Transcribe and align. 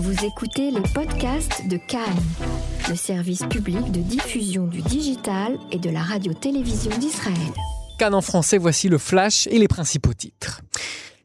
Vous 0.00 0.24
écoutez 0.24 0.70
les 0.70 0.80
podcasts 0.94 1.66
de 1.66 1.76
Cannes, 1.76 2.22
le 2.88 2.94
service 2.94 3.42
public 3.46 3.90
de 3.90 3.98
diffusion 3.98 4.68
du 4.68 4.80
digital 4.80 5.58
et 5.72 5.78
de 5.78 5.90
la 5.90 6.02
radio-télévision 6.02 6.96
d'Israël. 6.98 7.34
Cannes 7.98 8.14
en 8.14 8.20
français, 8.20 8.58
voici 8.58 8.88
le 8.88 8.98
flash 8.98 9.48
et 9.48 9.58
les 9.58 9.66
principaux 9.66 10.14
titres. 10.14 10.60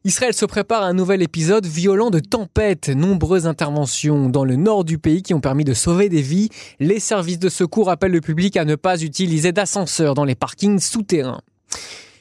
Israël 0.02 0.34
se 0.34 0.44
prépare 0.44 0.82
à 0.82 0.86
un 0.86 0.92
nouvel 0.92 1.22
épisode 1.22 1.66
violent 1.66 2.10
de 2.10 2.18
tempête. 2.18 2.88
Nombreuses 2.88 3.46
interventions 3.46 4.28
dans 4.28 4.44
le 4.44 4.56
nord 4.56 4.82
du 4.82 4.98
pays 4.98 5.22
qui 5.22 5.34
ont 5.34 5.40
permis 5.40 5.64
de 5.64 5.72
sauver 5.72 6.08
des 6.08 6.22
vies. 6.22 6.48
Les 6.80 6.98
services 6.98 7.38
de 7.38 7.50
secours 7.50 7.90
appellent 7.90 8.10
le 8.10 8.20
public 8.20 8.56
à 8.56 8.64
ne 8.64 8.74
pas 8.74 9.00
utiliser 9.00 9.52
d'ascenseurs 9.52 10.14
dans 10.14 10.24
les 10.24 10.34
parkings 10.34 10.80
souterrains. 10.80 11.42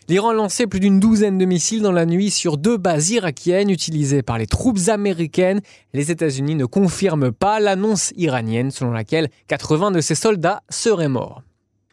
L'Iran 0.10 0.30
a 0.30 0.34
lancé 0.34 0.68
plus 0.68 0.82
d'une 0.82 1.00
douzaine 1.00 1.38
de 1.38 1.46
missiles 1.46 1.82
dans 1.82 1.94
la 1.94 2.06
nuit 2.06 2.30
sur 2.30 2.58
deux 2.58 2.76
bases 2.76 3.12
irakiennes 3.12 3.70
utilisées 3.70 4.22
par 4.22 4.38
les 4.38 4.48
troupes 4.48 4.90
américaines. 4.90 5.62
Les 5.94 6.12
États-Unis 6.12 6.56
ne 6.56 6.66
confirment 6.66 7.32
pas 7.32 7.62
l'annonce 7.62 8.12
iranienne 8.18 8.70
selon 8.70 8.92
laquelle 8.92 9.30
80 9.48 9.92
de 9.92 10.02
ses 10.02 10.16
soldats 10.16 10.62
seraient 10.70 11.08
morts. 11.08 11.42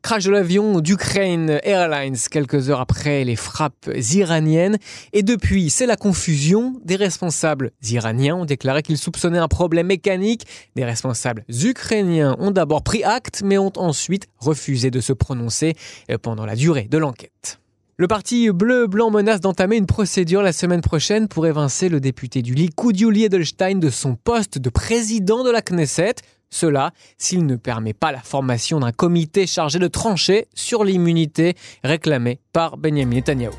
Crash 0.02 0.24
de 0.24 0.30
l'avion 0.32 0.80
d'Ukraine 0.80 1.60
Airlines 1.62 2.16
quelques 2.30 2.68
heures 2.68 2.80
après 2.80 3.22
les 3.22 3.36
frappes 3.36 3.90
iraniennes. 4.12 4.78
Et 5.12 5.22
depuis, 5.22 5.70
c'est 5.70 5.86
la 5.86 5.96
confusion. 5.96 6.80
Des 6.84 6.96
responsables 6.96 7.70
iraniens 7.82 8.36
ont 8.36 8.44
déclaré 8.46 8.82
qu'ils 8.82 8.98
soupçonnaient 8.98 9.38
un 9.38 9.46
problème 9.46 9.86
mécanique. 9.86 10.46
Des 10.74 10.84
responsables 10.84 11.44
ukrainiens 11.48 12.34
ont 12.40 12.50
d'abord 12.50 12.82
pris 12.82 13.04
acte, 13.04 13.42
mais 13.44 13.58
ont 13.58 13.72
ensuite 13.76 14.26
refusé 14.38 14.90
de 14.90 15.00
se 15.00 15.12
prononcer 15.12 15.74
pendant 16.22 16.46
la 16.46 16.56
durée 16.56 16.88
de 16.90 16.98
l'enquête. 16.98 17.59
Le 18.00 18.08
parti 18.08 18.50
bleu-blanc 18.50 19.10
menace 19.10 19.40
d'entamer 19.42 19.76
une 19.76 19.84
procédure 19.84 20.40
la 20.40 20.54
semaine 20.54 20.80
prochaine 20.80 21.28
pour 21.28 21.46
évincer 21.46 21.90
le 21.90 22.00
député 22.00 22.40
du 22.40 22.54
Likoud 22.54 22.98
Yuli 22.98 23.24
Edelstein 23.24 23.78
de 23.78 23.90
son 23.90 24.14
poste 24.14 24.56
de 24.56 24.70
président 24.70 25.44
de 25.44 25.50
la 25.50 25.60
Knesset. 25.60 26.14
Cela 26.48 26.92
s'il 27.18 27.44
ne 27.44 27.56
permet 27.56 27.92
pas 27.92 28.10
la 28.10 28.22
formation 28.22 28.80
d'un 28.80 28.92
comité 28.92 29.46
chargé 29.46 29.78
de 29.78 29.86
trancher 29.86 30.48
sur 30.54 30.82
l'immunité 30.82 31.56
réclamée 31.84 32.40
par 32.54 32.78
Benjamin 32.78 33.16
Netanyahu. 33.16 33.52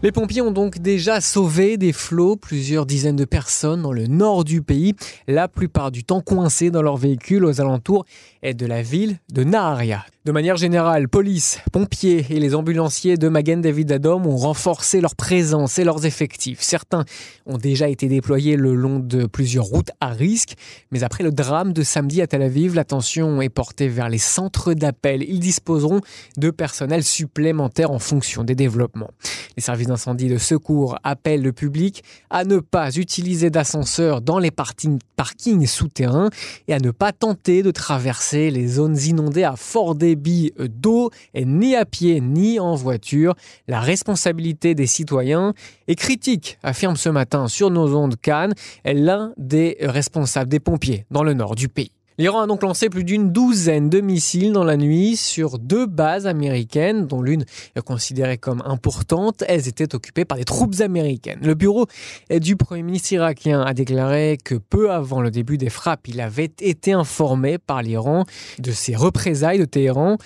Les 0.00 0.12
pompiers 0.12 0.42
ont 0.42 0.52
donc 0.52 0.78
déjà 0.78 1.20
sauvé 1.20 1.76
des 1.76 1.92
flots, 1.92 2.36
plusieurs 2.36 2.86
dizaines 2.86 3.16
de 3.16 3.24
personnes 3.24 3.82
dans 3.82 3.90
le 3.90 4.06
nord 4.06 4.44
du 4.44 4.62
pays, 4.62 4.94
la 5.26 5.48
plupart 5.48 5.90
du 5.90 6.04
temps 6.04 6.20
coincées 6.20 6.70
dans 6.70 6.82
leurs 6.82 6.96
véhicules 6.96 7.44
aux 7.44 7.60
alentours 7.60 8.04
de 8.44 8.66
la 8.66 8.80
ville 8.80 9.18
de 9.32 9.42
Naharia. 9.42 10.06
De 10.28 10.32
manière 10.32 10.58
générale, 10.58 11.08
police, 11.08 11.58
pompiers 11.72 12.26
et 12.28 12.38
les 12.38 12.54
ambulanciers 12.54 13.16
de 13.16 13.30
Magen 13.30 13.62
David 13.62 13.92
Adom 13.92 14.26
ont 14.26 14.36
renforcé 14.36 15.00
leur 15.00 15.16
présence 15.16 15.78
et 15.78 15.84
leurs 15.84 16.04
effectifs. 16.04 16.60
Certains 16.60 17.06
ont 17.46 17.56
déjà 17.56 17.88
été 17.88 18.08
déployés 18.08 18.56
le 18.56 18.74
long 18.74 18.98
de 18.98 19.24
plusieurs 19.24 19.64
routes 19.64 19.90
à 20.02 20.08
risque, 20.08 20.52
mais 20.90 21.02
après 21.02 21.24
le 21.24 21.32
drame 21.32 21.72
de 21.72 21.82
samedi 21.82 22.20
à 22.20 22.26
Tel 22.26 22.42
Aviv, 22.42 22.74
l'attention 22.74 23.40
est 23.40 23.48
portée 23.48 23.88
vers 23.88 24.10
les 24.10 24.18
centres 24.18 24.74
d'appel. 24.74 25.22
Ils 25.22 25.40
disposeront 25.40 26.02
de 26.36 26.50
personnel 26.50 27.04
supplémentaire 27.04 27.90
en 27.90 27.98
fonction 27.98 28.44
des 28.44 28.54
développements. 28.54 29.10
Les 29.56 29.62
services 29.62 29.88
d'incendie 29.88 30.28
de 30.28 30.36
secours 30.36 30.98
appellent 31.04 31.42
le 31.42 31.54
public 31.54 32.04
à 32.28 32.44
ne 32.44 32.58
pas 32.58 32.94
utiliser 32.94 33.48
d'ascenseurs 33.48 34.20
dans 34.20 34.38
les 34.38 34.50
parkings 34.50 35.66
souterrains 35.66 36.28
et 36.68 36.74
à 36.74 36.80
ne 36.80 36.90
pas 36.90 37.12
tenter 37.12 37.62
de 37.62 37.70
traverser 37.70 38.50
les 38.50 38.68
zones 38.68 38.98
inondées 38.98 39.44
à 39.44 39.56
fort 39.56 39.94
débit 39.94 40.17
d'eau, 40.58 41.10
et 41.34 41.44
ni 41.44 41.74
à 41.74 41.84
pied 41.84 42.20
ni 42.20 42.60
en 42.60 42.74
voiture. 42.74 43.34
La 43.66 43.80
responsabilité 43.80 44.74
des 44.74 44.86
citoyens 44.86 45.54
est 45.86 45.94
critique, 45.94 46.58
affirme 46.62 46.96
ce 46.96 47.08
matin 47.08 47.48
sur 47.48 47.70
nos 47.70 47.94
ondes 47.96 48.16
Cannes 48.20 48.54
l'un 48.94 49.32
des 49.36 49.76
responsables 49.80 50.50
des 50.50 50.60
pompiers 50.60 51.06
dans 51.10 51.22
le 51.22 51.34
nord 51.34 51.54
du 51.54 51.68
pays. 51.68 51.92
L'Iran 52.20 52.40
a 52.40 52.46
donc 52.48 52.64
lancé 52.64 52.90
plus 52.90 53.04
d'une 53.04 53.30
douzaine 53.30 53.88
de 53.88 54.00
missiles 54.00 54.52
dans 54.52 54.64
la 54.64 54.76
nuit 54.76 55.16
sur 55.16 55.60
deux 55.60 55.86
bases 55.86 56.26
américaines, 56.26 57.06
dont 57.06 57.22
l'une 57.22 57.44
est 57.76 57.80
considérée 57.80 58.38
comme 58.38 58.60
importante. 58.66 59.44
Elles 59.46 59.68
étaient 59.68 59.94
occupées 59.94 60.24
par 60.24 60.36
des 60.36 60.44
troupes 60.44 60.80
américaines. 60.80 61.38
Le 61.44 61.54
bureau 61.54 61.86
du 62.28 62.56
Premier 62.56 62.82
ministre 62.82 63.12
irakien 63.12 63.60
a 63.60 63.72
déclaré 63.72 64.36
que 64.44 64.56
peu 64.56 64.90
avant 64.90 65.20
le 65.20 65.30
début 65.30 65.58
des 65.58 65.70
frappes, 65.70 66.08
il 66.08 66.20
avait 66.20 66.50
été 66.60 66.92
informé 66.92 67.56
par 67.56 67.82
l'Iran 67.82 68.24
de 68.58 68.72
ces 68.72 68.96
représailles 68.96 69.60
de 69.60 69.64
Téhéran. 69.64 70.16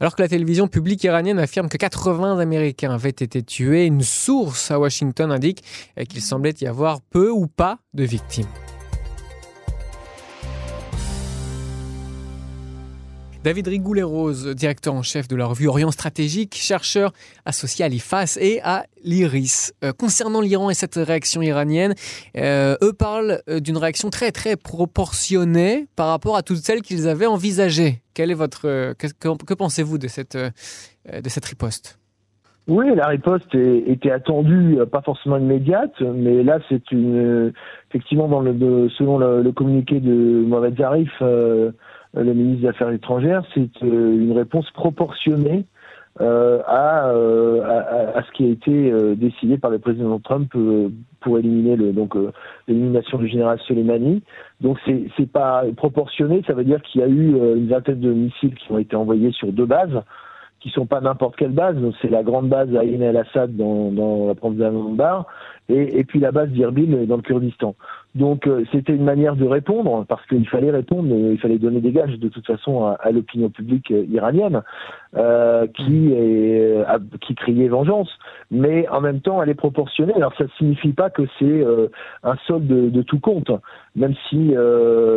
Alors 0.00 0.16
que 0.16 0.22
la 0.22 0.28
télévision 0.28 0.66
publique 0.66 1.04
iranienne 1.04 1.38
affirme 1.38 1.68
que 1.68 1.76
80 1.76 2.40
Américains 2.40 2.90
avaient 2.90 3.08
été 3.10 3.44
tués, 3.44 3.86
une 3.86 4.02
source 4.02 4.72
à 4.72 4.80
Washington 4.80 5.30
indique 5.30 5.62
qu'il 6.08 6.22
semblait 6.22 6.54
y 6.60 6.66
avoir 6.66 7.00
peu 7.00 7.30
ou 7.30 7.46
pas 7.46 7.78
de 7.94 8.02
victimes. 8.02 8.46
David 13.46 13.68
Rigoulet-Rose, 13.68 14.56
directeur 14.56 14.92
en 14.92 15.02
chef 15.02 15.28
de 15.28 15.36
la 15.36 15.46
revue 15.46 15.68
Orient 15.68 15.92
Stratégique, 15.92 16.56
chercheur 16.56 17.12
associé 17.44 17.84
à 17.84 17.88
l'IFAS 17.88 18.38
et 18.40 18.60
à 18.64 18.86
l'IRIS. 19.04 19.72
Euh, 19.84 19.92
concernant 19.92 20.40
l'Iran 20.40 20.68
et 20.68 20.74
cette 20.74 20.96
réaction 20.96 21.42
iranienne, 21.42 21.94
euh, 22.36 22.74
eux 22.82 22.92
parlent 22.92 23.38
euh, 23.48 23.60
d'une 23.60 23.76
réaction 23.76 24.10
très 24.10 24.32
très 24.32 24.56
proportionnée 24.56 25.86
par 25.94 26.08
rapport 26.08 26.36
à 26.36 26.42
toutes 26.42 26.56
celles 26.56 26.82
qu'ils 26.82 27.06
avaient 27.06 27.26
envisagées. 27.26 28.00
Quel 28.14 28.32
est 28.32 28.34
votre, 28.34 28.94
que, 28.94 29.54
pensez-vous 29.54 29.98
de 29.98 30.08
cette, 30.08 30.36
de 30.36 31.28
cette 31.28 31.44
riposte? 31.44 32.00
Oui, 32.66 32.86
la 32.96 33.06
riposte 33.06 33.54
était 33.54 34.10
attendue, 34.10 34.76
pas 34.90 35.02
forcément 35.02 35.36
immédiate, 35.36 35.94
mais 36.00 36.42
là 36.42 36.58
c'est 36.68 36.90
une 36.90 37.52
effectivement 37.90 38.28
selon 38.98 39.18
le, 39.18 39.52
communiqué 39.52 40.00
de 40.00 40.42
Mohamed 40.44 40.76
Zarif, 40.76 41.22
le 42.16 42.34
ministre 42.34 42.62
des 42.62 42.68
Affaires 42.68 42.90
étrangères, 42.90 43.44
c'est 43.54 43.68
euh, 43.82 44.18
une 44.18 44.32
réponse 44.32 44.70
proportionnée 44.70 45.66
euh, 46.20 46.60
à, 46.66 48.22
ce 48.22 48.32
qui 48.32 48.44
a 48.44 48.48
été 48.48 49.16
décidé 49.16 49.58
par 49.58 49.70
le 49.70 49.78
président 49.78 50.18
Trump 50.18 50.50
pour 51.20 51.38
éliminer 51.38 51.76
donc 51.92 52.14
l'élimination 52.66 53.18
du 53.18 53.28
général 53.28 53.58
Soleimani. 53.68 54.22
Donc 54.62 54.78
c'est 54.86 55.08
c'est 55.16 55.30
pas 55.30 55.64
proportionné, 55.76 56.42
ça 56.46 56.54
veut 56.54 56.64
dire 56.64 56.80
qu'il 56.80 57.02
y 57.02 57.04
a 57.04 57.08
eu 57.08 57.32
une 57.32 57.68
vingtaine 57.68 58.00
de 58.00 58.12
missiles 58.14 58.54
qui 58.54 58.72
ont 58.72 58.78
été 58.78 58.96
envoyés 58.96 59.30
sur 59.32 59.52
deux 59.52 59.66
bases 59.66 60.00
qui 60.60 60.70
sont 60.70 60.86
pas 60.86 61.00
n'importe 61.00 61.36
quelle 61.36 61.52
base. 61.52 61.76
C'est 62.00 62.10
la 62.10 62.22
grande 62.22 62.48
base 62.48 62.74
à 62.74 62.82
Ain 62.82 63.00
el-Assad 63.00 63.54
dans, 63.54 63.90
dans 63.90 64.26
la 64.26 64.34
province 64.34 64.58
d'Anbar 64.58 65.26
et, 65.68 65.98
et 65.98 66.04
puis 66.04 66.20
la 66.20 66.32
base 66.32 66.48
d'Irbil 66.50 67.06
dans 67.06 67.16
le 67.16 67.22
Kurdistan. 67.22 67.74
Donc 68.16 68.46
euh, 68.46 68.64
c'était 68.72 68.94
une 68.94 69.04
manière 69.04 69.36
de 69.36 69.44
répondre 69.44 70.06
parce 70.08 70.24
qu'il 70.26 70.48
fallait 70.48 70.70
répondre, 70.70 71.14
il 71.14 71.38
fallait 71.38 71.58
donner 71.58 71.80
des 71.80 71.92
gages 71.92 72.18
de 72.18 72.28
toute 72.28 72.46
façon 72.46 72.86
à, 72.86 73.10
l'opinion 73.10 73.50
publique 73.50 73.90
euh, 73.90 74.06
iranienne 74.08 74.62
euh, 75.16 75.66
qui 75.66 76.12
est, 76.14 76.82
qui 77.20 77.34
criait 77.34 77.68
vengeance, 77.68 78.08
mais 78.50 78.88
en 78.88 79.02
même 79.02 79.20
temps 79.20 79.42
elle 79.42 79.50
est 79.50 79.54
proportionnée. 79.54 80.14
Alors 80.14 80.34
ça 80.38 80.44
ne 80.44 80.48
signifie 80.56 80.92
pas 80.92 81.10
que 81.10 81.22
c'est 81.38 81.64
un 82.22 82.36
solde 82.46 82.66
de, 82.66 83.02
tout 83.02 83.20
compte, 83.20 83.50
même 83.94 84.14
si 84.28 84.52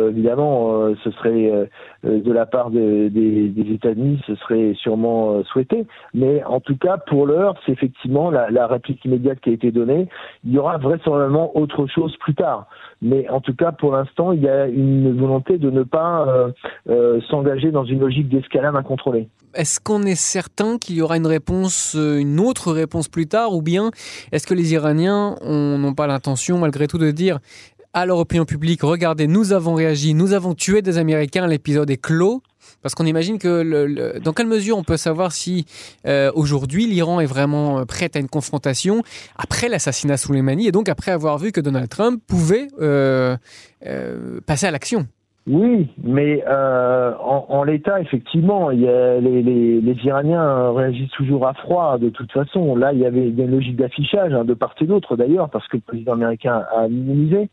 évidemment 0.08 0.94
ce 1.02 1.10
serait 1.10 1.68
de 2.04 2.32
la 2.32 2.46
part 2.46 2.70
des, 2.70 3.08
des 3.10 3.72
États-Unis, 3.72 4.20
ce 4.26 4.34
serait 4.36 4.74
sûrement 4.74 5.42
souhaité, 5.44 5.86
mais 6.14 6.42
en 6.44 6.60
tout 6.60 6.76
cas 6.76 6.96
pour 6.98 7.26
l'heure 7.26 7.54
c'est 7.64 7.72
effectivement 7.72 8.30
la, 8.30 8.50
la 8.50 8.66
réplique 8.66 9.04
immédiate 9.04 9.40
qui 9.40 9.50
a 9.50 9.52
été 9.52 9.70
donnée. 9.70 10.08
Il 10.44 10.52
y 10.52 10.58
aura 10.58 10.78
vraisemblablement 10.78 11.56
autre 11.56 11.86
chose 11.86 12.16
plus 12.18 12.34
tard. 12.34 12.66
Mais 13.02 13.28
en 13.28 13.40
tout 13.40 13.54
cas, 13.54 13.72
pour 13.72 13.92
l'instant, 13.92 14.32
il 14.32 14.42
y 14.42 14.48
a 14.48 14.66
une 14.66 15.18
volonté 15.18 15.58
de 15.58 15.70
ne 15.70 15.82
pas 15.82 16.26
euh, 16.26 16.50
euh, 16.88 17.20
s'engager 17.30 17.70
dans 17.70 17.84
une 17.84 18.00
logique 18.00 18.28
d'escalade 18.28 18.74
incontrôlée. 18.74 19.28
Est-ce 19.54 19.80
qu'on 19.80 20.02
est 20.02 20.14
certain 20.14 20.78
qu'il 20.78 20.96
y 20.96 21.02
aura 21.02 21.16
une 21.16 21.26
réponse, 21.26 21.94
euh, 21.96 22.18
une 22.18 22.40
autre 22.40 22.72
réponse 22.72 23.08
plus 23.08 23.26
tard, 23.26 23.54
ou 23.54 23.62
bien 23.62 23.90
est-ce 24.32 24.46
que 24.46 24.54
les 24.54 24.72
Iraniens 24.72 25.34
n'ont 25.42 25.94
pas 25.94 26.06
l'intention, 26.06 26.58
malgré 26.58 26.86
tout, 26.86 26.98
de 26.98 27.10
dire 27.10 27.38
à 27.92 28.06
leur 28.06 28.18
opinion 28.18 28.44
publique, 28.44 28.82
regardez, 28.82 29.26
nous 29.26 29.52
avons 29.52 29.74
réagi, 29.74 30.14
nous 30.14 30.32
avons 30.32 30.54
tué 30.54 30.80
des 30.80 30.96
Américains, 30.98 31.48
l'épisode 31.48 31.90
est 31.90 32.00
clos, 32.00 32.40
parce 32.82 32.94
qu'on 32.94 33.06
imagine 33.06 33.38
que 33.38 33.62
le, 33.62 34.20
dans 34.20 34.32
quelle 34.32 34.46
mesure 34.46 34.78
on 34.78 34.84
peut 34.84 34.96
savoir 34.96 35.32
si 35.32 35.66
euh, 36.06 36.30
aujourd'hui 36.34 36.86
l'Iran 36.86 37.20
est 37.20 37.26
vraiment 37.26 37.80
euh, 37.80 37.84
prête 37.84 38.16
à 38.16 38.20
une 38.20 38.28
confrontation 38.28 39.02
après 39.36 39.68
l'assassinat 39.68 40.16
Soleimani 40.16 40.66
et 40.66 40.72
donc 40.72 40.88
après 40.88 41.10
avoir 41.10 41.38
vu 41.38 41.52
que 41.52 41.60
Donald 41.60 41.88
Trump 41.88 42.22
pouvait 42.26 42.68
euh, 42.80 43.36
passer 44.46 44.66
à 44.66 44.70
l'action? 44.70 45.06
Oui, 45.46 45.88
mais 46.04 46.44
en, 46.46 47.46
en 47.48 47.64
l'état, 47.64 48.00
effectivement, 48.00 48.68
les, 48.68 49.96
Iraniens 50.04 50.70
réagissent 50.70 51.10
toujours 51.12 51.46
à 51.48 51.54
froid 51.54 51.98
de 51.98 52.10
toute 52.10 52.30
façon. 52.30 52.76
Là, 52.76 52.92
il 52.92 53.00
y 53.00 53.06
avait 53.06 53.30
une 53.30 53.50
logique 53.50 53.76
d'affichage 53.76 54.32
hein, 54.32 54.44
de 54.44 54.54
part 54.54 54.74
et 54.80 54.86
d'autre 54.86 55.16
d'ailleurs, 55.16 55.48
parce 55.48 55.66
que 55.66 55.78
le 55.78 55.82
président 55.82 56.12
américain 56.12 56.62
a 56.76 56.86
minimisé. 56.88 57.48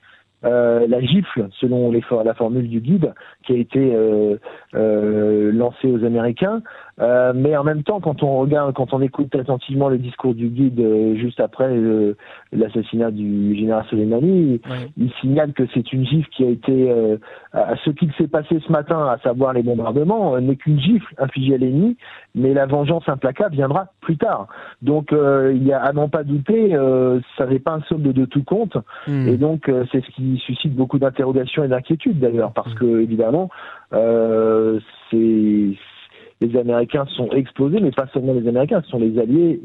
Euh, 0.46 0.86
la 0.88 1.02
gifle, 1.02 1.50
selon 1.60 1.92
les, 1.92 2.04
la 2.24 2.34
formule 2.36 2.70
du 2.70 2.80
guide, 2.80 3.14
qui 3.44 3.54
a 3.54 3.56
été 3.56 3.96
euh, 3.96 4.38
euh, 4.76 5.52
lancée 5.52 5.92
aux 5.92 6.04
Américains, 6.04 6.62
Euh, 7.00 7.32
mais 7.36 7.56
en 7.56 7.64
même 7.64 7.84
temps, 7.84 8.00
quand 8.00 8.24
on 8.24 8.38
regarde, 8.40 8.74
quand 8.74 8.94
on 8.94 9.02
écoute 9.02 9.36
attentivement 9.36 9.88
le 9.88 10.00
discours 10.00 10.34
du 10.34 10.48
guide 10.48 10.80
euh, 10.80 11.16
juste 11.16 11.40
après 11.40 11.70
euh, 11.70 12.16
l'assassinat 12.52 13.12
du 13.12 13.56
général 13.56 13.86
Soleimani, 13.90 14.60
il 14.98 15.12
signale 15.22 15.54
que 15.54 15.64
c'est 15.74 15.94
une 15.94 16.06
gifle 16.08 16.28
qui 16.30 16.44
a 16.44 16.50
été 16.50 16.92
à 17.54 17.76
ce 17.84 17.92
qu'il 17.92 18.12
s'est 18.14 18.28
passé 18.28 18.60
ce 18.66 18.72
matin, 18.72 19.08
à 19.08 19.18
savoir 19.20 19.54
les 19.54 19.64
bombardements, 19.64 20.40
n'est 20.40 20.56
qu'une 20.56 20.80
gifle 20.80 21.14
infligée 21.18 21.56
à 21.56 21.58
l'ennemi, 21.58 21.98
mais 22.36 22.54
la 22.54 22.66
vengeance 22.66 23.08
implacable 23.08 23.56
viendra 23.56 23.88
plus 24.02 24.18
tard. 24.18 24.48
Donc 24.82 25.10
il 25.12 25.64
y 25.64 25.74
a 25.74 25.82
à 25.82 25.94
n'en 25.94 26.10
pas 26.10 26.24
douter, 26.24 26.76
ça 27.38 27.46
n'est 27.46 27.60
pas 27.60 27.74
un 27.74 27.82
solde 27.82 28.12
de 28.12 28.26
tout 28.26 28.44
compte, 28.44 28.78
hmm. 29.08 29.28
et 29.28 29.38
donc 29.38 29.72
c'est 29.92 30.04
ce 30.04 30.12
qui 30.12 30.38
suscite 30.46 30.76
beaucoup 30.76 31.00
d'interrogations 31.00 31.64
et 31.64 31.68
d'inquiétudes 31.68 32.20
d'ailleurs, 32.20 32.54
parce 32.54 32.74
hmm. 32.74 32.78
que 32.78 33.02
évidemment, 33.02 33.50
c'est 33.92 35.74
les 36.42 36.56
Américains 36.58 37.06
sont 37.16 37.30
explosés, 37.32 37.80
mais 37.80 37.92
pas 37.92 38.08
seulement 38.14 38.34
les 38.34 38.48
Américains, 38.48 38.82
ce 38.84 38.90
sont 38.90 39.00
les 39.00 39.18
alliés 39.20 39.60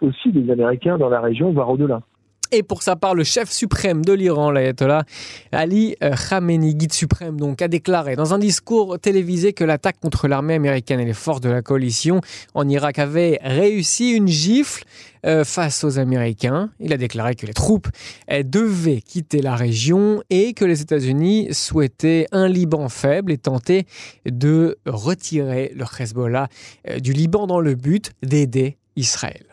aussi 0.00 0.32
des 0.32 0.50
Américains 0.50 0.98
dans 0.98 1.08
la 1.08 1.20
région, 1.20 1.52
voire 1.52 1.70
au-delà. 1.70 2.02
Et 2.52 2.62
pour 2.62 2.82
sa 2.82 2.96
part, 2.96 3.14
le 3.14 3.24
chef 3.24 3.50
suprême 3.50 4.04
de 4.04 4.12
l'Iran, 4.12 4.50
l'ayatollah 4.50 5.04
Ali 5.52 5.96
Khamenei, 6.00 6.74
guide 6.74 6.92
suprême, 6.92 7.38
donc, 7.38 7.62
a 7.62 7.68
déclaré 7.68 8.16
dans 8.16 8.34
un 8.34 8.38
discours 8.38 8.98
télévisé 8.98 9.52
que 9.52 9.64
l'attaque 9.64 10.00
contre 10.00 10.28
l'armée 10.28 10.54
américaine 10.54 11.00
et 11.00 11.04
les 11.04 11.12
forces 11.12 11.40
de 11.40 11.50
la 11.50 11.62
coalition 11.62 12.20
en 12.54 12.68
Irak 12.68 12.98
avait 12.98 13.38
réussi 13.42 14.10
une 14.10 14.28
gifle 14.28 14.84
euh, 15.26 15.44
face 15.44 15.84
aux 15.84 15.98
Américains. 15.98 16.70
Il 16.80 16.92
a 16.92 16.96
déclaré 16.96 17.34
que 17.34 17.46
les 17.46 17.52
troupes 17.52 17.88
devaient 18.28 19.00
quitter 19.00 19.42
la 19.42 19.54
région 19.54 20.22
et 20.30 20.54
que 20.54 20.64
les 20.64 20.80
États-Unis 20.80 21.48
souhaitaient 21.52 22.26
un 22.32 22.48
Liban 22.48 22.88
faible 22.88 23.32
et 23.32 23.38
tenter 23.38 23.86
de 24.24 24.78
retirer 24.86 25.72
le 25.74 25.84
Hezbollah 25.98 26.48
euh, 26.88 26.98
du 27.00 27.12
Liban 27.12 27.46
dans 27.46 27.60
le 27.60 27.74
but 27.74 28.12
d'aider 28.22 28.78
Israël. 28.96 29.49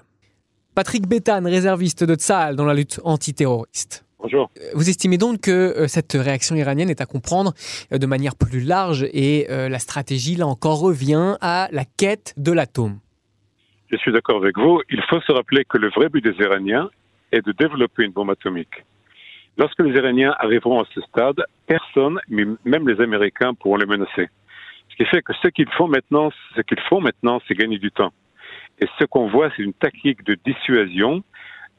Patrick 0.77 1.07
Béthane, 1.07 1.47
réserviste 1.47 2.03
de 2.03 2.13
Tsahal 2.13 2.55
dans 2.55 2.63
la 2.63 2.75
lutte 2.75 3.01
antiterroriste. 3.03 4.05
Bonjour. 4.19 4.51
Euh, 4.59 4.69
vous 4.75 4.89
estimez 4.89 5.17
donc 5.17 5.41
que 5.41 5.51
euh, 5.51 5.87
cette 5.87 6.13
réaction 6.13 6.55
iranienne 6.55 6.91
est 6.91 7.01
à 7.01 7.07
comprendre 7.07 7.53
euh, 7.91 7.97
de 7.97 8.05
manière 8.05 8.35
plus 8.35 8.59
large 8.59 9.03
et 9.11 9.47
la 9.49 9.79
stratégie, 9.79 10.35
là 10.35 10.45
encore, 10.45 10.79
revient 10.79 11.35
à 11.41 11.67
la 11.71 11.83
quête 11.83 12.35
de 12.37 12.51
l'atome 12.51 12.99
Je 13.89 13.97
suis 13.97 14.11
d'accord 14.11 14.37
avec 14.37 14.55
vous. 14.59 14.79
Il 14.91 15.01
faut 15.09 15.19
se 15.19 15.31
rappeler 15.31 15.65
que 15.65 15.79
le 15.79 15.89
vrai 15.89 16.09
but 16.09 16.23
des 16.23 16.35
Iraniens 16.43 16.91
est 17.31 17.43
de 17.43 17.53
développer 17.53 18.03
une 18.03 18.11
bombe 18.11 18.29
atomique. 18.29 18.85
Lorsque 19.57 19.79
les 19.79 19.97
Iraniens 19.97 20.35
arriveront 20.37 20.83
à 20.83 20.85
ce 20.93 21.01
stade, 21.01 21.43
personne, 21.65 22.19
même 22.29 22.87
les 22.87 23.01
Américains, 23.01 23.55
pourront 23.55 23.77
les 23.77 23.87
menacer. 23.87 24.29
Ce 24.89 24.95
qui 24.95 25.05
fait 25.05 25.23
que 25.23 25.33
ce 25.41 25.47
qu'ils 25.47 25.71
font 25.71 25.87
maintenant, 25.87 26.29
ce 26.55 26.61
qu'ils 26.61 26.81
font 26.81 27.01
maintenant, 27.01 27.41
c'est 27.47 27.55
gagner 27.55 27.79
du 27.79 27.89
temps. 27.89 28.13
Et 28.79 28.87
ce 28.99 29.05
qu'on 29.05 29.27
voit, 29.27 29.49
c'est 29.55 29.63
une 29.63 29.73
tactique 29.73 30.23
de 30.23 30.37
dissuasion 30.45 31.23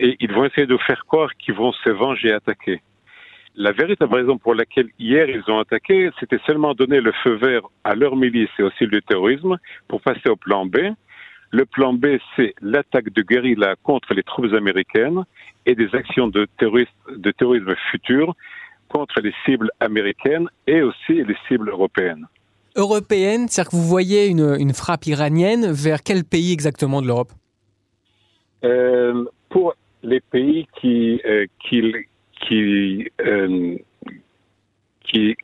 et 0.00 0.16
ils 0.20 0.32
vont 0.32 0.44
essayer 0.44 0.66
de 0.66 0.76
faire 0.78 1.04
croire 1.06 1.30
qu'ils 1.36 1.54
vont 1.54 1.72
se 1.72 1.90
venger 1.90 2.28
et 2.28 2.32
attaquer. 2.32 2.80
La 3.54 3.72
véritable 3.72 4.14
raison 4.14 4.38
pour 4.38 4.54
laquelle 4.54 4.88
hier 4.98 5.28
ils 5.28 5.42
ont 5.50 5.58
attaqué, 5.58 6.10
c'était 6.20 6.38
seulement 6.46 6.74
donner 6.74 7.00
le 7.00 7.12
feu 7.24 7.34
vert 7.34 7.62
à 7.82 7.94
leur 7.94 8.14
milice 8.14 8.50
et 8.58 8.62
aussi 8.62 8.86
le 8.86 9.00
terrorisme 9.02 9.58
pour 9.88 10.00
passer 10.00 10.28
au 10.28 10.36
plan 10.36 10.66
B. 10.66 10.78
Le 11.50 11.64
plan 11.64 11.92
B, 11.92 12.18
c'est 12.36 12.54
l'attaque 12.60 13.10
de 13.10 13.22
guérilla 13.22 13.74
contre 13.82 14.14
les 14.14 14.22
troupes 14.22 14.52
américaines 14.52 15.24
et 15.66 15.74
des 15.74 15.92
actions 15.94 16.28
de, 16.28 16.46
de 16.60 17.30
terrorisme 17.32 17.74
futures 17.90 18.34
contre 18.88 19.20
les 19.20 19.34
cibles 19.44 19.70
américaines 19.80 20.48
et 20.66 20.82
aussi 20.82 21.24
les 21.24 21.36
cibles 21.48 21.70
européennes 21.70 22.26
européenne, 22.76 23.48
c'est-à-dire 23.48 23.70
que 23.70 23.76
vous 23.76 23.88
voyez 23.88 24.26
une, 24.26 24.72
frappe 24.72 25.06
iranienne 25.06 25.70
vers 25.70 26.02
quel 26.02 26.24
pays 26.24 26.52
exactement 26.52 27.02
de 27.02 27.06
l'Europe? 27.06 27.32
Euh, 28.64 29.24
Pour 29.50 29.74
les 30.02 30.20
pays 30.20 30.66
qui 30.80 31.20
euh, 31.24 31.46
qui 31.68 31.82
qui, 32.40 33.10
euh, 33.20 33.76
qui, 35.04 35.36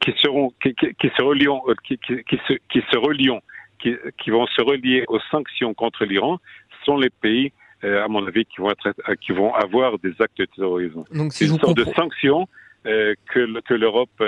qui 0.00 0.14
seront 0.22 0.52
qui, 0.62 0.74
qui 0.74 1.08
se 1.16 1.22
relient 1.22 1.48
qui, 1.86 1.98
qui, 1.98 2.38
se 2.46 2.54
qui 2.70 2.80
se 2.90 2.98
relient 2.98 3.40
qui, 3.80 3.94
qui 4.22 4.30
vont 4.30 4.46
se 4.46 4.62
relier 4.62 5.04
aux 5.08 5.20
sanctions 5.30 5.72
contre 5.74 6.04
l'Iran 6.04 6.38
sont 6.84 6.96
les 6.96 7.10
pays 7.10 7.52
à 7.82 8.08
mon 8.08 8.26
avis 8.26 8.46
qui 8.46 8.60
vont 8.60 8.70
être 8.70 8.94
qui 9.20 9.32
vont 9.32 9.54
avoir 9.54 9.98
des 9.98 10.12
actes 10.20 10.38
de 10.38 10.46
terrorisme. 10.46 11.04
Donc 11.12 11.32
si 11.32 11.46
une 11.46 11.58
sorte 11.58 11.76
de 11.76 11.84
sanctions 11.94 12.46
que 12.84 13.60
que 13.60 13.74
l'Europe 13.74 14.22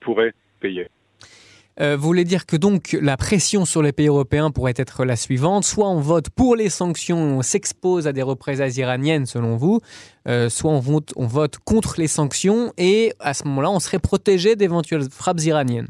pourrait 0.00 0.34
payer. 0.60 0.88
Euh, 1.78 1.96
voulez 1.96 2.24
dire 2.24 2.46
que 2.46 2.56
donc 2.56 2.96
la 3.00 3.16
pression 3.18 3.66
sur 3.66 3.82
les 3.82 3.92
pays 3.92 4.08
européens 4.08 4.50
pourrait 4.50 4.74
être 4.76 5.04
la 5.04 5.14
suivante 5.14 5.64
soit 5.64 5.88
on 5.88 6.00
vote 6.00 6.30
pour 6.30 6.56
les 6.56 6.70
sanctions, 6.70 7.18
on 7.18 7.42
s'expose 7.42 8.06
à 8.06 8.12
des 8.12 8.22
représailles 8.22 8.78
iraniennes 8.78 9.26
selon 9.26 9.56
vous, 9.56 9.80
euh, 10.26 10.48
soit 10.48 10.70
on 10.70 10.80
vote, 10.80 11.12
on 11.16 11.26
vote 11.26 11.58
contre 11.58 11.96
les 11.98 12.06
sanctions 12.06 12.72
et 12.78 13.12
à 13.20 13.34
ce 13.34 13.46
moment-là 13.48 13.70
on 13.70 13.78
serait 13.78 13.98
protégé 13.98 14.56
d'éventuelles 14.56 15.10
frappes 15.10 15.40
iraniennes. 15.40 15.88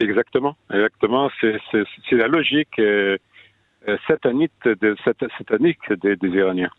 Exactement, 0.00 0.56
exactement. 0.72 1.30
C'est 1.40 2.16
la 2.16 2.26
logique 2.26 2.78
euh, 2.80 3.16
de, 3.86 4.96
satanique 5.04 5.92
des 6.02 6.28
Iraniens. 6.28 6.70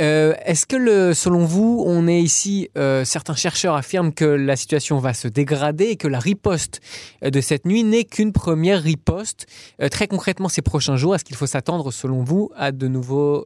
Euh, 0.00 0.32
est-ce 0.46 0.66
que, 0.66 1.12
selon 1.12 1.40
vous, 1.40 1.84
on 1.86 2.06
est 2.06 2.20
ici, 2.20 2.68
euh, 2.78 3.04
certains 3.04 3.34
chercheurs 3.34 3.74
affirment 3.74 4.12
que 4.14 4.24
la 4.24 4.56
situation 4.56 4.98
va 4.98 5.12
se 5.12 5.28
dégrader 5.28 5.90
et 5.90 5.96
que 5.96 6.08
la 6.08 6.18
riposte 6.18 6.80
euh, 7.22 7.30
de 7.30 7.40
cette 7.40 7.66
nuit 7.66 7.84
n'est 7.84 8.04
qu'une 8.04 8.32
première 8.32 8.82
riposte? 8.82 9.46
très 9.90 10.06
concrètement, 10.06 10.48
ces 10.48 10.62
prochains 10.62 10.96
jours, 10.96 11.14
est-ce 11.14 11.24
qu'il 11.24 11.36
faut 11.36 11.46
s'attendre, 11.46 11.90
selon 11.90 12.22
vous, 12.22 12.50
à 12.56 12.72
de 12.72 12.86
nouveaux 12.86 13.44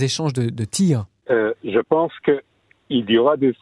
échanges 0.00 0.32
de, 0.32 0.64
tirs? 0.64 1.06
Je 1.28 1.80
pense 1.88 2.12
qu'il 2.24 3.10
y 3.10 3.18
aura 3.18 3.36
des, 3.36 3.54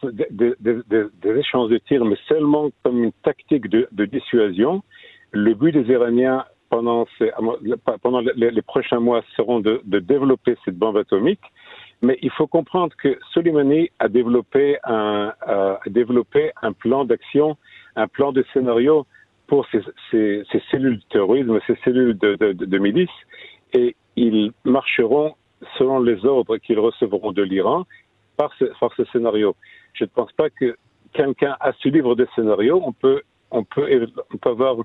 échanges 1.23 1.69
de 1.69 1.77
tirs, 1.87 2.05
mais 2.05 2.17
seulement 2.27 2.69
comme 2.83 3.03
une 3.03 3.11
tactique 3.23 3.69
de, 3.69 4.05
dissuasion. 4.05 4.83
Le 5.31 5.53
but 5.53 5.71
des 5.71 5.91
Iraniens 5.91 6.45
pendant, 6.69 7.05
pendant 8.01 8.21
les, 8.35 8.61
prochains 8.61 8.99
mois 8.99 9.23
seront 9.35 9.59
de, 9.59 9.81
développer 9.85 10.55
cette 10.65 10.77
bombe 10.77 10.97
atomique. 10.97 11.41
Mais 12.01 12.17
il 12.21 12.31
faut 12.31 12.47
comprendre 12.47 12.95
que 12.95 13.17
Soleimani 13.33 13.89
a 13.99 14.07
développé 14.07 14.77
un, 14.83 15.33
euh, 15.47 15.75
a 15.83 15.89
développé 15.89 16.51
un 16.61 16.73
plan 16.73 17.05
d'action, 17.05 17.57
un 17.95 18.07
plan 18.07 18.31
de 18.31 18.45
scénario 18.53 19.07
pour 19.47 19.65
ces, 19.71 19.81
ces, 20.11 20.43
ces, 20.51 20.61
cellules 20.69 20.97
de 20.99 21.03
terrorisme, 21.09 21.59
ces 21.65 21.75
cellules 21.83 22.17
de, 22.17 22.35
de, 22.35 22.53
de 22.53 22.77
milice, 22.77 23.09
et 23.73 23.95
ils 24.15 24.51
marcheront 24.63 25.35
selon 25.77 25.99
les 25.99 26.23
ordres 26.25 26.57
qu'ils 26.57 26.79
recevront 26.79 27.31
de 27.31 27.41
l'Iran 27.41 27.85
par 28.35 28.53
ce, 28.59 28.65
par 28.79 28.93
ce 28.95 29.05
scénario. 29.05 29.55
Je 29.93 30.03
ne 30.03 30.09
pense 30.09 30.31
pas 30.33 30.49
que 30.49 30.75
quelqu'un 31.13 31.55
a 31.59 31.71
ce 31.73 31.89
livre 31.89 32.15
de 32.15 32.27
scénario. 32.35 32.81
On 32.85 32.93
peut, 32.93 33.21
on 33.51 33.63
peut, 33.63 34.07
on 34.33 34.37
peut 34.37 34.49
avoir 34.49 34.77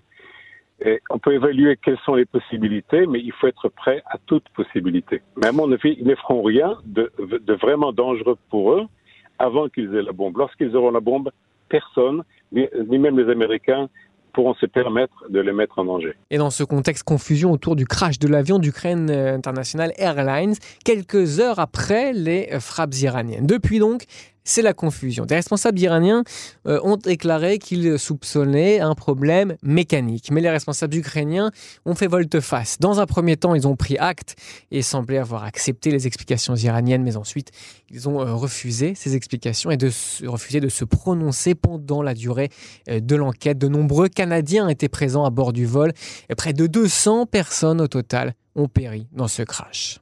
on 1.11 1.19
peut 1.19 1.35
évaluer 1.35 1.77
quelles 1.83 1.99
sont 2.05 2.15
les 2.15 2.25
possibilités, 2.25 3.07
mais 3.07 3.21
il 3.21 3.33
faut 3.33 3.47
être 3.47 3.69
prêt 3.69 4.03
à 4.07 4.19
toute 4.27 4.49
possibilité. 4.51 5.23
Mais 5.37 5.49
à 5.49 5.53
mon 5.53 5.71
avis, 5.71 5.97
ils 5.99 6.07
ne 6.07 6.15
feront 6.15 6.43
rien 6.43 6.79
de, 6.85 7.13
vraiment 7.61 7.93
dangereux 7.93 8.37
pour 8.51 8.73
eux 8.73 8.87
avant 9.39 9.69
qu'ils 9.69 9.95
aient 9.95 10.03
la 10.03 10.13
bombe. 10.13 10.37
Lorsqu'ils 10.37 10.75
auront 10.77 10.91
la 10.91 11.01
bombe, 11.01 11.31
personne, 11.69 12.23
ni, 12.53 12.69
même 12.99 13.19
les 13.19 13.31
Américains, 13.31 13.89
pourront 14.33 14.55
se 14.55 14.65
permettre 14.67 15.13
de 15.29 15.41
les 15.41 15.53
mettre 15.53 15.79
en 15.79 15.85
danger. 15.85 16.15
Et 16.31 16.39
dans 16.39 16.49
ce 16.49 16.65
contexte, 16.65 17.03
confusion 17.03 17.53
autour 17.53 17.77
du 17.77 17.87
crash 17.87 18.19
de 18.19 18.29
l'avion 18.29 18.59
d'Ukraine 18.59 19.11
International 19.11 19.93
Airlines, 19.99 20.55
quelques 20.87 21.39
heures 21.39 21.59
après 21.59 22.15
les 22.15 22.49
frappes 22.59 22.95
iraniennes. 22.95 23.47
Depuis 23.47 23.79
donc, 23.79 24.05
c'est 24.45 24.63
la 24.63 24.73
confusion. 24.73 25.25
Des 25.25 25.35
responsables 25.35 25.79
iraniens 25.79 26.25
euh, 26.67 26.81
ont 26.83 26.97
déclaré 26.97 27.59
qu'ils 27.59 27.99
soupçonnaient 27.99 28.81
un 28.81 28.95
problème 28.95 29.57
mécanique, 29.63 30.31
mais 30.31 30.41
les 30.41 30.51
responsables 30.51 30.97
ukrainiens 30.97 31.51
ont 31.85 31.95
fait 31.95 32.07
volte-face. 32.07 32.79
Dans 32.81 33.01
un 33.01 33.07
premier 33.07 33.37
temps, 33.37 33.55
ils 33.55 33.67
ont 33.67 33.77
pris 33.77 33.97
acte 33.99 34.37
et 34.71 34.83
semblaient 34.83 35.19
avoir 35.19 35.45
accepté 35.45 35.91
les 35.91 36.07
explications 36.07 36.55
iraniennes, 36.57 37.03
mais 37.03 37.17
ensuite, 37.17 37.51
ils 37.91 38.09
ont 38.09 38.21
euh, 38.21 38.35
refusé 38.35 38.95
ces 38.95 39.15
explications 39.15 39.71
et 39.71 39.77
de 39.77 39.91
refusé 40.27 40.61
de 40.61 40.69
se 40.69 40.85
prononcer 40.85 41.55
pendant 41.55 42.03
la 42.03 42.15
durée 42.15 42.49
euh, 42.89 43.01
de 43.01 43.17
l'enquête. 43.17 43.59
De 43.59 43.69
nombreux 43.69 44.09
Canadiens 44.09 44.69
étaient 44.69 44.89
présents 44.89 45.25
à 45.25 45.31
bord 45.31 45.53
du 45.53 45.67
vol 45.67 45.93
et 46.29 46.35
près 46.35 46.53
de 46.53 46.67
200 46.67 47.27
personnes 47.27 47.81
au 47.81 47.89
total 47.89 48.35
ont 48.55 48.69
péri 48.69 49.07
dans 49.13 49.29
ce 49.29 49.43
crash. 49.43 50.02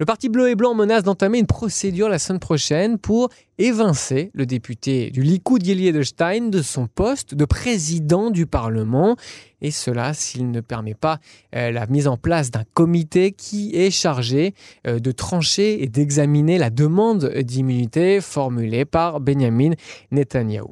Le 0.00 0.06
Parti 0.06 0.28
bleu 0.28 0.48
et 0.50 0.56
blanc 0.56 0.74
menace 0.74 1.04
d'entamer 1.04 1.38
une 1.38 1.46
procédure 1.46 2.08
la 2.08 2.18
semaine 2.18 2.40
prochaine 2.40 2.98
pour 2.98 3.28
évincer 3.58 4.30
le 4.34 4.46
député 4.46 5.10
du 5.10 5.22
Likoud 5.22 5.64
Yeli 5.66 5.88
Edelstein 5.88 6.50
de 6.50 6.62
son 6.62 6.86
poste 6.86 7.34
de 7.34 7.44
président 7.44 8.30
du 8.30 8.46
Parlement. 8.46 9.16
et 9.60 9.70
cela 9.70 10.12
s'il 10.12 10.50
ne 10.50 10.60
permet 10.60 10.94
pas 10.94 11.18
euh, 11.54 11.70
la 11.70 11.86
mise 11.86 12.06
en 12.06 12.16
place 12.16 12.50
d'un 12.50 12.64
comité 12.74 13.32
qui 13.32 13.74
est 13.74 13.90
chargé 13.90 14.54
euh, 14.86 14.98
de 14.98 15.10
trancher 15.10 15.82
et 15.82 15.88
d'examiner 15.88 16.58
la 16.58 16.70
demande 16.70 17.30
d'immunité 17.30 18.20
formulée 18.20 18.84
par 18.84 19.20
Benjamin 19.20 19.70
Netanyahu. 20.10 20.66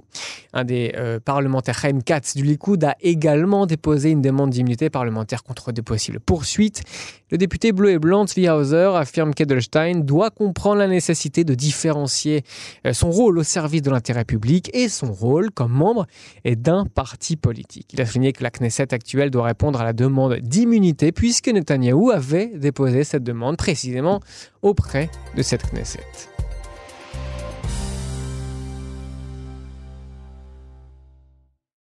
Un 0.53 0.65
des 0.65 0.93
euh, 0.97 1.21
parlementaires 1.21 1.79
Chaim 1.79 2.01
Katz 2.05 2.37
du 2.37 2.43
Likoud 2.43 2.85
a 2.85 2.97
également 3.01 3.65
déposé 3.65 4.11
une 4.11 4.21
demande 4.21 4.51
d'immunité 4.51 4.91
parlementaire 4.91 5.43
contre 5.43 5.73
de 5.73 5.81
possibles 5.81 6.21
poursuites. 6.21 6.83
Le 7.31 7.39
député 7.39 7.73
bleu 7.73 7.93
et 7.93 7.99
blanc 7.99 8.27
Hauser 8.27 8.91
affirme 8.95 9.33
qu'Edelstein 9.33 10.01
doit 10.01 10.29
comprendre 10.29 10.77
la 10.77 10.89
nécessité 10.89 11.45
de 11.45 11.55
différencier 11.55 12.45
son 12.93 13.11
rôle 13.11 13.39
au 13.39 13.43
service 13.43 13.83
de 13.83 13.91
l'intérêt 13.91 14.25
public 14.25 14.71
et 14.75 14.89
son 14.89 15.13
rôle 15.13 15.51
comme 15.51 15.73
membre 15.73 16.07
d'un 16.45 16.87
parti 16.87 17.37
politique. 17.37 17.89
Il 17.93 18.01
a 18.01 18.07
souligné 18.07 18.33
que 18.33 18.43
la 18.43 18.51
Knesset 18.51 18.95
actuelle 18.95 19.31
doit 19.31 19.45
répondre 19.45 19.81
à 19.81 19.85
la 19.85 19.93
demande 19.93 20.37
d'immunité 20.37 21.13
puisque 21.13 21.49
Netanyahou 21.49 22.11
avait 22.11 22.53
déposé 22.57 23.05
cette 23.05 23.25
demande 23.25 23.57
précisément 23.57 24.21
auprès 24.63 25.11
de 25.37 25.43
cette 25.43 25.71
Knesset. 25.71 26.32